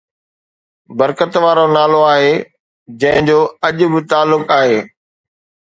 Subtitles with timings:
[0.97, 2.33] برڪت وارو نالو آهي
[2.99, 4.79] جنهن جو اڄ به تعلق آهي